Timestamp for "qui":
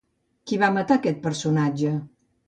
0.51-0.57